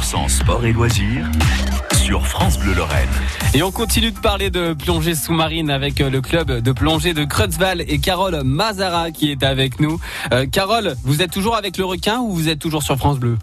[0.00, 1.30] 100% sport et loisirs
[1.92, 3.08] sur France Bleu Lorraine.
[3.52, 7.24] Et on continue de parler de plongée sous-marine avec euh, le club de plongée de
[7.24, 10.00] Creutzval et Carole Mazara qui est avec nous.
[10.32, 13.36] Euh, Carole, vous êtes toujours avec le requin ou vous êtes toujours sur France Bleu?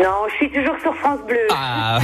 [0.00, 1.48] Non, je suis toujours sur France Bleu.
[1.52, 1.98] Ah,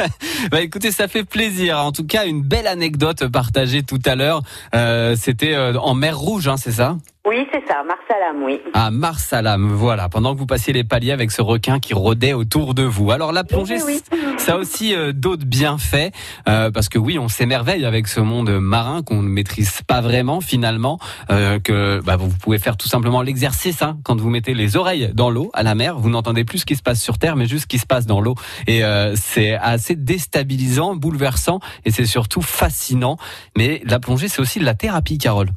[0.50, 1.78] bah écoutez, ça fait plaisir.
[1.78, 4.42] En tout cas, une belle anecdote partagée tout à l'heure.
[4.74, 6.96] Euh, C'était en mer Rouge, hein, c'est ça?
[7.24, 8.60] Oui, c'est ça, Marsalam, oui.
[8.74, 10.08] À Marsalam, voilà.
[10.08, 13.12] Pendant que vous passiez les paliers avec ce requin qui rôdait autour de vous.
[13.12, 14.18] Alors la plongée, Oui, oui.
[14.38, 16.10] ça a aussi euh, d'autres bienfaits,
[16.48, 20.40] euh, parce que oui, on s'émerveille avec ce monde marin qu'on ne maîtrise pas vraiment
[20.40, 20.98] finalement.
[21.30, 25.12] euh, que bah, vous pouvez faire tout simplement l'exercice hein, quand vous mettez les oreilles
[25.14, 27.46] dans l'eau à la mer, vous n'entendez plus ce qui se passe sur terre, mais
[27.46, 28.34] juste ce qui se passe dans l'eau.
[28.66, 33.16] Et euh, c'est assez déstabilisant, bouleversant, et c'est surtout fascinant.
[33.56, 35.50] Mais la plongée, c'est aussi de la thérapie, Carole.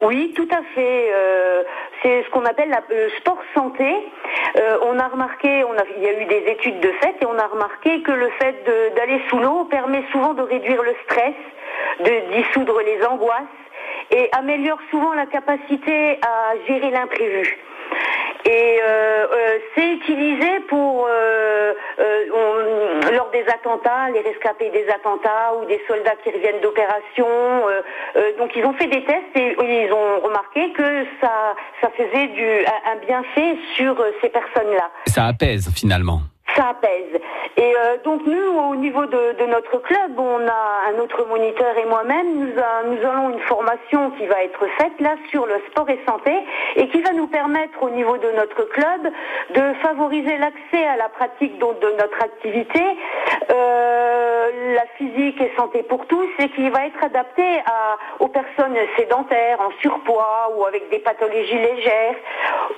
[0.00, 1.10] Oui, tout à fait.
[1.12, 1.64] euh,
[2.02, 3.84] c'est ce qu'on appelle la, le sport santé.
[4.56, 5.64] Euh, on a remarqué,
[5.96, 8.54] il y a eu des études de fait, et on a remarqué que le fait
[8.94, 11.34] d'aller sous l'eau permet souvent de réduire le stress,
[11.98, 13.42] de dissoudre les angoisses
[14.12, 17.58] et améliore souvent la capacité à gérer l'imprévu.
[18.44, 21.08] Et euh, c'est utilisé pour
[23.38, 27.26] des attentats, les rescapés des attentats ou des soldats qui reviennent d'opérations.
[27.68, 27.82] euh,
[28.16, 32.28] euh, donc ils ont fait des tests et ils ont remarqué que ça ça faisait
[32.28, 36.20] du un, un bienfait sur euh, ces personnes-là Ça apaise finalement.
[36.58, 37.20] Ça apaise.
[37.56, 41.86] Et euh, donc nous, au niveau de, notre club, on a un autre moniteur et
[41.86, 46.32] moi-même, nous allons une formation qui va être faite là sur le sport et santé
[46.76, 49.12] et qui va nous permettre au niveau de notre club
[49.54, 52.82] de favoriser l'accès à la pratique donc, de notre activité,
[53.50, 54.17] euh,
[54.74, 59.60] la physique et santé pour tous, et qui va être adapté à, aux personnes sédentaires,
[59.60, 62.16] en surpoids ou avec des pathologies légères,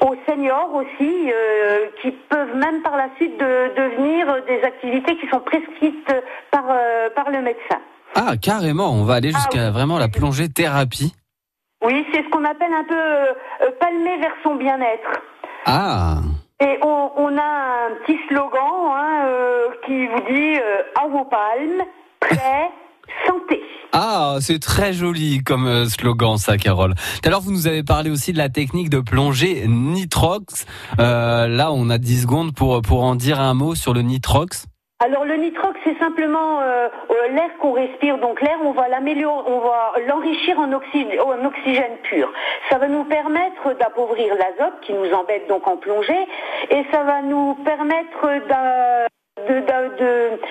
[0.00, 5.28] aux seniors aussi, euh, qui peuvent même par la suite de, devenir des activités qui
[5.28, 6.12] sont prescrites
[6.50, 7.80] par, euh, par le médecin.
[8.14, 9.72] Ah, carrément, on va aller jusqu'à oui.
[9.72, 11.14] vraiment la plongée thérapie.
[11.82, 15.22] Oui, c'est ce qu'on appelle un peu euh, palmer vers son bien-être.
[15.64, 16.20] Ah,
[16.62, 21.24] Et on, on a un petit slogan hein, euh, qui vous dit euh, à vos
[21.24, 21.82] palmes,
[22.20, 22.70] prêt,
[23.26, 23.60] santé.
[23.92, 26.94] ah, c'est très joli comme euh, slogan ça, Carole.
[26.94, 30.66] Tout à l'heure, vous nous avez parlé aussi de la technique de plongée nitrox.
[30.98, 34.66] Euh, là, on a 10 secondes pour pour en dire un mot sur le nitrox.
[35.02, 38.18] Alors le nitrox, c'est simplement euh, euh, l'air qu'on respire.
[38.18, 42.30] Donc l'air, on va l'améliorer, on va l'enrichir en, oxy- en oxygène pur.
[42.68, 46.26] Ça va nous permettre d'appauvrir l'azote qui nous embête donc en plongée,
[46.68, 49.08] et ça va nous permettre de,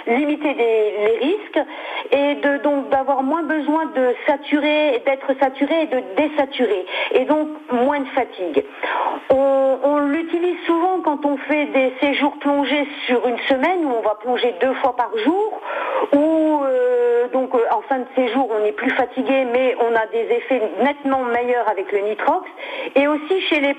[0.08, 1.60] limiter les risques
[2.12, 7.48] et de donc d'avoir moins besoin de saturer, d'être saturé et de désaturer, et donc
[7.72, 8.64] moins de fatigue.
[9.30, 14.16] On, l'utilise souvent quand on fait des séjours plongés sur une semaine où on va
[14.16, 15.62] plonger deux fois par jour,
[16.14, 20.06] où euh, donc euh, en fin de séjour on est plus fatigué, mais on a
[20.08, 22.46] des effets nettement meilleurs avec le nitrox,
[22.96, 23.76] et aussi chez les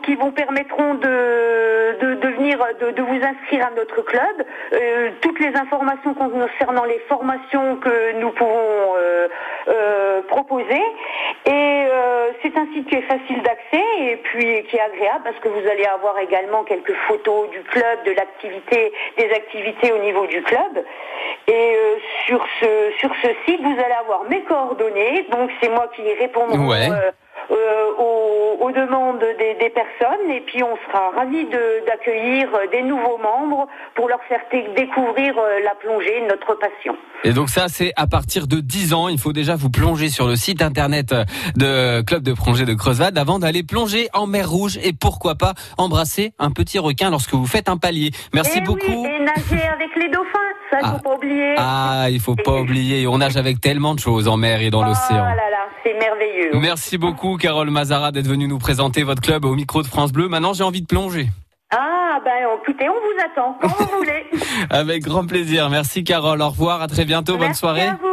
[0.03, 6.83] qui vous permettront de, de, vous inscrire à notre club, euh, toutes les informations concernant
[6.83, 10.81] les formations que nous pouvons euh, proposer.
[11.45, 11.85] Et
[12.41, 15.67] c'est un site qui est facile d'accès et puis qui est agréable parce que vous
[15.69, 20.83] allez avoir également quelques photos du club, de l'activité, des activités au niveau du club.
[21.47, 21.77] Et
[22.25, 25.25] sur ce sur ce site, vous allez avoir mes coordonnées.
[25.31, 26.89] Donc c'est moi qui répondrai Ouais.
[26.91, 27.11] euh,
[27.51, 31.45] euh, aux, aux demandes des, des personnes et puis on sera ravis
[31.85, 34.39] d'accueillir des nouveaux membres pour leur faire
[34.75, 36.95] découvrir euh, la plongée, notre passion.
[37.25, 39.07] Et donc ça, c'est à partir de 10 ans.
[39.09, 41.13] Il faut déjà vous plonger sur le site internet
[41.57, 45.53] de Club de plongée de Creusval avant d'aller plonger en mer Rouge et pourquoi pas
[45.77, 48.11] embrasser un petit requin lorsque vous faites un palier.
[48.33, 48.79] Merci et beaucoup.
[48.87, 50.39] Oui, et nager avec les dauphins,
[50.71, 50.93] ça il Ah.
[50.97, 51.55] faut pas oublier.
[51.57, 54.81] Ah, il faut pas oublier, on nage avec tellement de choses en mer et dans
[54.81, 55.25] Oh l'océan.
[55.83, 56.51] C'est merveilleux.
[56.59, 60.27] Merci beaucoup, Carole Mazara, d'être venue nous présenter votre club au micro de France Bleu.
[60.27, 61.27] Maintenant, j'ai envie de plonger.
[61.71, 62.31] Ah ben
[62.61, 64.25] écoutez, on vous attend quand vous voulez.
[64.69, 65.69] Avec grand plaisir.
[65.69, 66.41] Merci, Carole.
[66.41, 66.81] Au revoir.
[66.81, 67.37] À très bientôt.
[67.37, 67.87] Bonne soirée.
[67.87, 68.12] à vous.